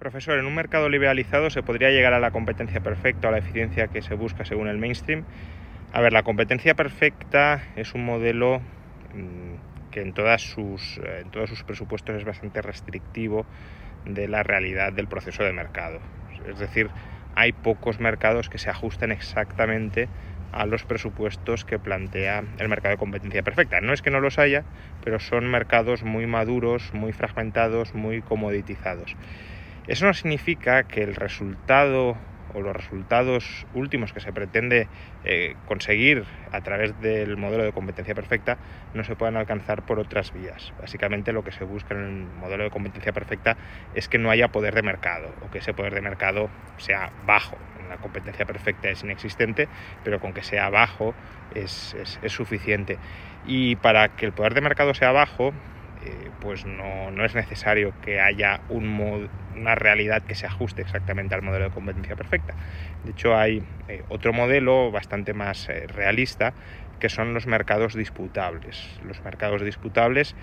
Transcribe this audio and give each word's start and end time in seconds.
Profesor, 0.00 0.38
en 0.38 0.46
un 0.46 0.54
mercado 0.54 0.88
liberalizado 0.88 1.50
se 1.50 1.62
podría 1.62 1.90
llegar 1.90 2.14
a 2.14 2.20
la 2.20 2.30
competencia 2.30 2.80
perfecta, 2.80 3.28
a 3.28 3.32
la 3.32 3.36
eficiencia 3.36 3.88
que 3.88 4.00
se 4.00 4.14
busca 4.14 4.46
según 4.46 4.66
el 4.66 4.78
mainstream. 4.78 5.26
A 5.92 6.00
ver, 6.00 6.14
la 6.14 6.22
competencia 6.22 6.74
perfecta 6.74 7.62
es 7.76 7.94
un 7.94 8.06
modelo 8.06 8.62
mmm, 9.12 9.56
que 9.90 10.00
en, 10.00 10.14
todas 10.14 10.40
sus, 10.40 10.98
en 11.04 11.30
todos 11.30 11.50
sus 11.50 11.64
presupuestos 11.64 12.16
es 12.16 12.24
bastante 12.24 12.62
restrictivo 12.62 13.44
de 14.06 14.26
la 14.26 14.42
realidad 14.42 14.90
del 14.90 15.06
proceso 15.06 15.44
de 15.44 15.52
mercado. 15.52 16.00
Es 16.46 16.58
decir, 16.58 16.88
hay 17.34 17.52
pocos 17.52 18.00
mercados 18.00 18.48
que 18.48 18.56
se 18.56 18.70
ajusten 18.70 19.12
exactamente 19.12 20.08
a 20.50 20.64
los 20.64 20.82
presupuestos 20.84 21.66
que 21.66 21.78
plantea 21.78 22.42
el 22.58 22.68
mercado 22.70 22.94
de 22.94 22.98
competencia 22.98 23.42
perfecta. 23.42 23.82
No 23.82 23.92
es 23.92 24.00
que 24.00 24.10
no 24.10 24.20
los 24.20 24.38
haya, 24.38 24.64
pero 25.04 25.20
son 25.20 25.50
mercados 25.50 26.04
muy 26.04 26.26
maduros, 26.26 26.94
muy 26.94 27.12
fragmentados, 27.12 27.94
muy 27.94 28.22
comoditizados. 28.22 29.14
Eso 29.86 30.06
no 30.06 30.14
significa 30.14 30.84
que 30.84 31.02
el 31.02 31.14
resultado 31.14 32.16
o 32.54 32.60
los 32.60 32.74
resultados 32.74 33.66
últimos 33.74 34.12
que 34.12 34.20
se 34.20 34.32
pretende 34.32 34.88
eh, 35.24 35.54
conseguir 35.66 36.24
a 36.52 36.60
través 36.60 36.98
del 37.00 37.36
modelo 37.36 37.64
de 37.64 37.72
competencia 37.72 38.14
perfecta 38.14 38.58
no 38.94 39.04
se 39.04 39.14
puedan 39.14 39.36
alcanzar 39.36 39.82
por 39.82 39.98
otras 39.98 40.32
vías. 40.32 40.72
Básicamente 40.80 41.32
lo 41.32 41.44
que 41.44 41.52
se 41.52 41.64
busca 41.64 41.94
en 41.94 42.00
el 42.00 42.40
modelo 42.40 42.64
de 42.64 42.70
competencia 42.70 43.12
perfecta 43.12 43.56
es 43.94 44.08
que 44.08 44.18
no 44.18 44.30
haya 44.30 44.48
poder 44.48 44.74
de 44.74 44.82
mercado 44.82 45.32
o 45.42 45.50
que 45.50 45.58
ese 45.58 45.74
poder 45.74 45.94
de 45.94 46.00
mercado 46.00 46.50
sea 46.78 47.12
bajo. 47.26 47.56
La 47.88 47.96
competencia 47.96 48.46
perfecta 48.46 48.88
es 48.88 49.02
inexistente, 49.02 49.68
pero 50.04 50.20
con 50.20 50.32
que 50.32 50.42
sea 50.42 50.70
bajo 50.70 51.12
es, 51.54 51.96
suficiente. 52.28 52.98
Y 53.46 53.74
para 53.76 54.08
que 54.08 54.26
el 54.26 54.32
poder 54.32 54.54
de 54.54 54.60
mercado 54.60 54.94
sea 54.94 55.10
bajo, 55.10 55.52
eh, 56.04 56.30
pues 56.40 56.64
no, 56.64 57.10
no, 57.10 57.24
es 57.24 57.34
necesario 57.34 57.92
que 58.02 58.20
haya 58.20 58.60
una 58.70 59.74
realidad 59.74 60.22
que 60.22 60.34
se 60.34 60.46
ajuste 60.46 60.80
exactamente 60.80 61.34
al 61.34 61.42
modelo 61.42 61.66
de 61.66 61.70
competencia 61.70 62.16
perfecta. 62.16 62.54
De 63.04 63.10
hecho, 63.10 63.36
hay 63.36 63.62
eh, 63.88 64.02
otro 64.08 64.32
modelo 64.32 64.90
bastante 64.90 65.34
más 65.34 65.68
eh, 65.68 65.86
realista 65.86 66.54
que 67.00 67.08
son 67.08 67.34
los 67.34 67.46
mercados 67.46 67.94
disputables. 67.94 69.00
Los 69.04 69.22
mercados 69.24 69.62
disputables 69.62 70.34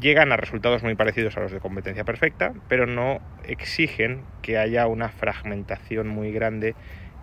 llegan 0.00 0.32
a 0.32 0.36
resultados 0.36 0.82
muy 0.82 0.94
parecidos 0.96 1.36
a 1.36 1.40
los 1.40 1.52
de 1.52 1.60
competencia 1.60 2.04
perfecta, 2.04 2.52
pero 2.68 2.86
no 2.86 3.20
exigen 3.44 4.22
que 4.42 4.58
haya 4.58 4.86
una 4.86 5.08
fragmentación 5.08 6.08
muy 6.08 6.32
grande 6.32 6.74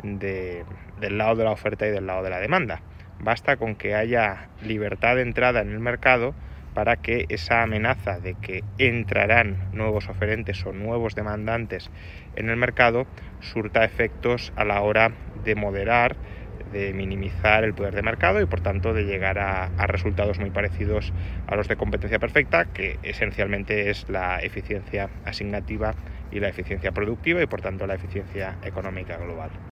de, 0.03 0.63
del 0.99 1.17
lado 1.17 1.35
de 1.35 1.43
la 1.43 1.51
oferta 1.51 1.85
y 1.85 1.91
del 1.91 2.07
lado 2.07 2.23
de 2.23 2.29
la 2.29 2.39
demanda. 2.39 2.81
Basta 3.19 3.57
con 3.57 3.75
que 3.75 3.95
haya 3.95 4.47
libertad 4.61 5.15
de 5.15 5.23
entrada 5.23 5.61
en 5.61 5.71
el 5.71 5.79
mercado 5.79 6.33
para 6.80 6.95
que 6.95 7.25
esa 7.27 7.61
amenaza 7.61 8.22
de 8.22 8.35
que 8.35 8.63
entrarán 8.77 9.58
nuevos 9.73 10.08
oferentes 10.08 10.66
o 10.66 10.72
nuevos 10.72 11.13
demandantes 11.13 11.89
en 12.38 12.49
el 12.49 12.55
mercado 12.55 13.05
surta 13.41 13.83
efectos 13.83 14.53
a 14.55 14.63
la 14.63 14.80
hora 14.80 15.11
de 15.44 15.55
moderar, 15.55 16.15
de 16.71 16.93
minimizar 16.93 17.65
el 17.65 17.73
poder 17.73 17.95
de 17.95 18.02
mercado 18.02 18.39
y 18.39 18.45
por 18.45 18.61
tanto 18.61 18.93
de 18.93 19.03
llegar 19.03 19.39
a, 19.39 19.65
a, 19.65 19.87
resultados 19.87 20.39
muy 20.39 20.52
parecidos 20.52 21.11
a 21.48 21.58
los 21.58 21.67
de 21.67 21.76
competencia 21.76 22.17
perfecta, 22.17 22.64
que 22.64 22.98
esencialmente 23.03 23.89
es 23.89 24.08
la 24.08 24.39
eficiencia 24.39 25.09
asignativa 25.26 25.95
y 26.32 26.39
la 26.39 26.48
eficiencia 26.48 26.93
productiva 26.93 27.43
y 27.43 27.45
por 27.48 27.59
tanto 27.59 27.87
la 27.87 27.95
eficiencia 27.95 28.58
económica 28.64 29.17
global. 29.17 29.68